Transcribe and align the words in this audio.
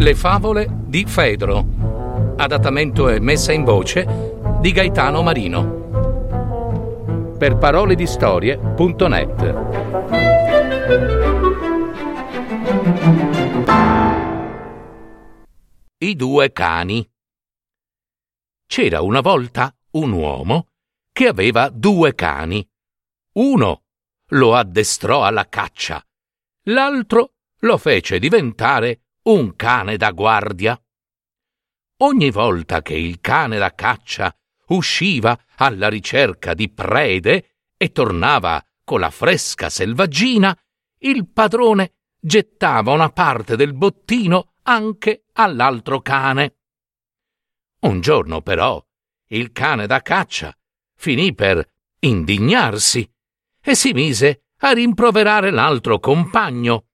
Le 0.00 0.14
favole 0.14 0.68
di 0.86 1.04
Fedro. 1.06 2.36
Adattamento 2.36 3.08
e 3.08 3.18
messa 3.18 3.50
in 3.50 3.64
voce 3.64 4.06
di 4.60 4.70
Gaetano 4.70 5.22
Marino. 5.22 7.34
Per 7.36 7.56
parole 7.56 7.96
di 7.96 8.06
storie.net. 8.06 9.54
I 15.98 16.14
due 16.14 16.52
cani. 16.52 17.10
C'era 18.66 19.00
una 19.00 19.20
volta 19.20 19.76
un 19.94 20.12
uomo 20.12 20.68
che 21.12 21.26
aveva 21.26 21.70
due 21.70 22.14
cani. 22.14 22.64
Uno 23.32 23.82
lo 24.28 24.54
addestrò 24.54 25.24
alla 25.24 25.48
caccia, 25.48 26.00
l'altro 26.66 27.32
lo 27.62 27.76
fece 27.78 28.20
diventare 28.20 29.00
un 29.28 29.56
cane 29.56 29.98
da 29.98 30.10
guardia. 30.12 30.80
Ogni 31.98 32.30
volta 32.30 32.80
che 32.80 32.94
il 32.94 33.20
cane 33.20 33.58
da 33.58 33.74
caccia 33.74 34.34
usciva 34.68 35.38
alla 35.56 35.88
ricerca 35.88 36.54
di 36.54 36.70
prede 36.70 37.56
e 37.76 37.92
tornava 37.92 38.64
con 38.84 39.00
la 39.00 39.10
fresca 39.10 39.68
selvaggina, 39.68 40.58
il 41.00 41.28
padrone 41.28 41.96
gettava 42.18 42.92
una 42.92 43.10
parte 43.10 43.54
del 43.56 43.74
bottino 43.74 44.54
anche 44.62 45.24
all'altro 45.32 46.00
cane. 46.00 46.56
Un 47.80 48.00
giorno 48.00 48.40
però 48.40 48.82
il 49.28 49.52
cane 49.52 49.86
da 49.86 50.00
caccia 50.00 50.56
finì 50.94 51.34
per 51.34 51.70
indignarsi 52.00 53.06
e 53.60 53.74
si 53.74 53.92
mise 53.92 54.46
a 54.60 54.70
rimproverare 54.70 55.50
l'altro 55.50 55.98
compagno, 55.98 56.86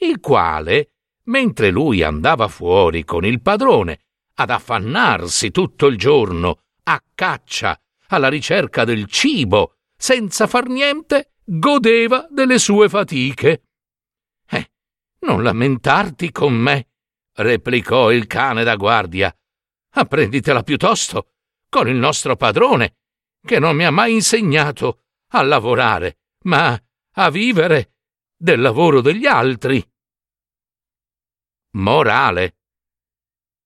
il 0.00 0.20
quale 0.20 0.91
mentre 1.24 1.70
lui 1.70 2.02
andava 2.02 2.48
fuori 2.48 3.04
con 3.04 3.24
il 3.24 3.40
padrone 3.40 4.00
ad 4.34 4.50
affannarsi 4.50 5.50
tutto 5.50 5.86
il 5.86 5.96
giorno 5.96 6.62
a 6.84 7.02
caccia 7.14 7.78
alla 8.08 8.28
ricerca 8.28 8.84
del 8.84 9.06
cibo, 9.06 9.76
senza 9.96 10.46
far 10.46 10.66
niente, 10.68 11.34
godeva 11.44 12.26
delle 12.30 12.58
sue 12.58 12.88
fatiche. 12.88 13.62
Eh, 14.48 14.70
non 15.20 15.42
lamentarti 15.42 16.30
con 16.30 16.52
me, 16.54 16.88
replicò 17.34 18.10
il 18.10 18.26
cane 18.26 18.64
da 18.64 18.76
guardia. 18.76 19.34
Apprenditela 19.94 20.62
piuttosto 20.62 21.28
con 21.68 21.88
il 21.88 21.96
nostro 21.96 22.36
padrone, 22.36 22.96
che 23.44 23.58
non 23.58 23.76
mi 23.76 23.84
ha 23.84 23.90
mai 23.90 24.14
insegnato 24.14 25.04
a 25.28 25.42
lavorare, 25.42 26.18
ma 26.44 26.78
a 27.14 27.30
vivere 27.30 27.94
del 28.36 28.60
lavoro 28.60 29.00
degli 29.00 29.26
altri 29.26 29.82
morale. 31.82 32.56